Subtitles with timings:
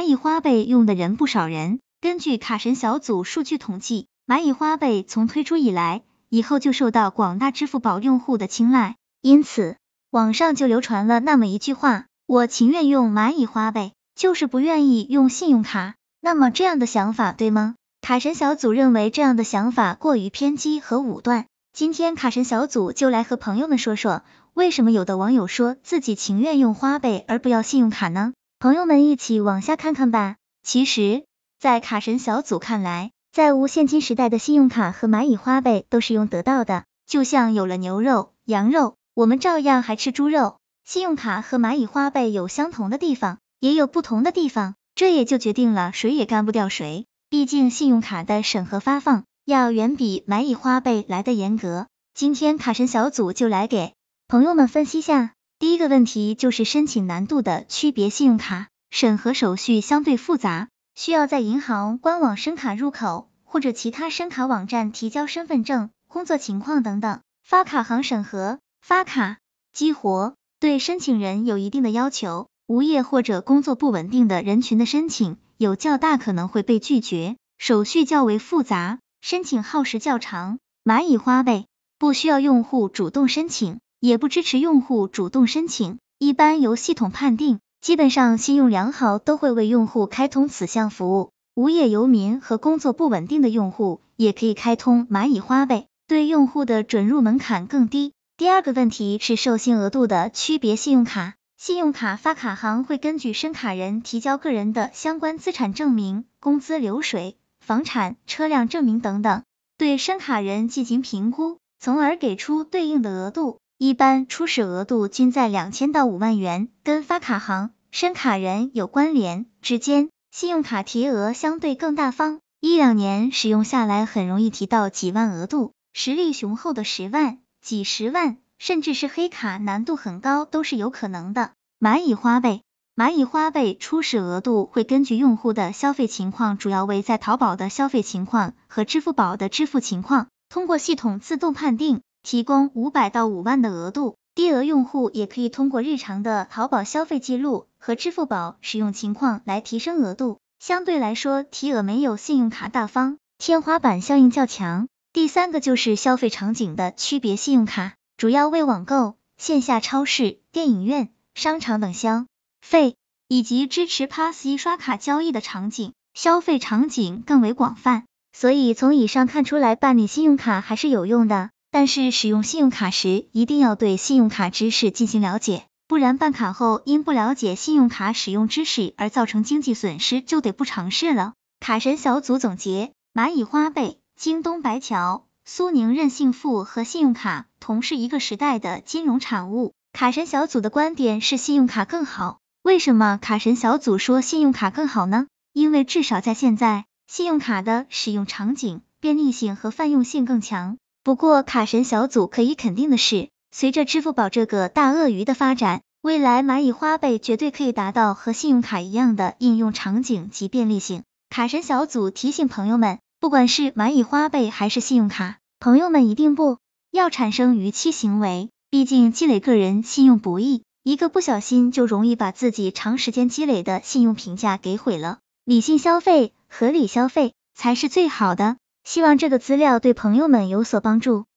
[0.00, 1.78] 蚂蚁花呗用的人不少人。
[2.00, 9.76] 根据卡神小组数据统计，蚂蚁花呗从推出以来，以后就受到广大支付宝用户的青睐，因此
[10.10, 15.96] 网上就流传了那么一句话：我情愿用蚂蚁花呗，就是不愿意用信用卡。
[16.22, 17.74] 那么这样的想法对吗？
[18.00, 21.44] 卡神小组认为这样的想法过于偏激和武断。
[21.74, 24.22] 今天卡神小组就来和朋友们说说，
[24.54, 28.32] 为什么有的网友说自己情愿用花呗而不要信用卡呢？
[28.62, 30.36] 朋友们一起往下看看吧。
[30.62, 31.24] 其实。
[31.58, 40.58] 在卡神小组看来，在无现金时代的信用卡和蚂蚁花呗都是用得到的，就像有了牛肉、羊肉，我们照样还吃猪肉。
[40.84, 47.06] 信用卡和蚂蚁花呗有相同的地方，也有不同的地方，这也就决定了谁也干不掉谁。
[47.30, 51.86] 毕竟信用卡的审核发放要远比蚂蚁花呗来的严格。
[52.12, 53.94] 今天卡神小组就来给
[54.28, 60.68] 朋友们分析下，第一个问题就是申请难度的区别，信用卡审核手续相对复杂。
[60.94, 69.36] 需要在银行官网申卡入口或者其他申卡网站提交身份证、工作情况等等，发卡行审核发卡
[69.70, 72.46] 激活，对申请人有一定的要求。
[72.66, 80.58] 无业或者工作不稳定的人群的申请有较大可能会被拒绝，手续较为复杂，申请耗时较长。
[80.84, 81.66] 蚂蚁花呗
[81.98, 87.60] 不需要用户主动申请，也不支持用户主动申请，一般由系统判定。
[87.80, 98.12] 基本上信用良好都会为用户开通此项服务，无业游民和工作不稳定的用户也可以开通蚂蚁花呗，对用户的准入门槛更低。
[98.36, 109.42] 第二个问题是授信额度的区别，信用卡，信用卡发卡行会根据申卡人提交个人的相关资产证明、工资流水、房产、车辆证明等等，
[109.78, 113.58] 对申卡人进行评估，从而给出对应的额度。
[113.82, 131.52] 一般初始额度均在两千到五万元，跟发卡行、申卡人有关联之间，信用卡提额相对更大方，一两年使用下来很容易提到几万额度，实力雄厚的十万、几十万，甚至是黑卡难度很高都是有可能的。
[131.80, 132.60] 蚂蚁花呗，
[132.94, 142.02] 蚂蚁花呗初始额度会根据用户的消费情况，主要为在淘宝的消费情况和支付宝的支付情况，通过系统自动判定。
[142.22, 154.88] 提供五百到五万的额度，低额用户也可以通过日常的淘宝消费记录和支付宝使用情况来提升额度，相对来说提额没有信用卡大方，天花板效应较强。
[155.12, 162.26] 第三个就是消费场景的区别，信用卡主要为网购、线下超市、电影院、商场等消
[162.60, 162.94] 费，
[163.26, 168.04] 以及支持 Pass 一刷卡交易的场景，消费场景更为广泛。
[168.32, 171.50] 所以从以上看出来，办理信用卡还是有用的。
[171.72, 181.34] 但是使用信用卡时，一定要对信用卡知识进行了解，不然办卡后因不了解信用卡使用知识而造成经济损失，就得不偿失了。
[181.60, 189.72] 卡神小组总结：蚂蚁花呗、京东白条、苏宁任性付和信用卡同是一个时代的金融产物。
[189.92, 192.38] 卡神小组的观点是信用卡更好。
[192.62, 195.26] 为什么卡神小组说信用卡更好呢？
[195.52, 200.76] 因为至少在现在，信用卡的使用场景、便利性和泛用性更强。
[201.02, 211.02] 不过，卡神小组可以肯定的是，随着支付宝这个大鳄鱼的发展，未来蚂蚁花呗绝对可以达到和信用卡一样的应用场景及便利性。
[211.30, 216.58] 卡神小组提醒朋友们，不管是蚂蚁花呗还是信用卡，朋友们一定不
[216.90, 225.20] 要产生逾期行为，毕竟积累个人信用不易，一个不小心就容易把自己长时间积累的信用评价给毁了。
[225.46, 228.58] 理性消费，合理消费才是最好的。
[228.84, 231.29] 希望这个资料对朋友们有所帮助。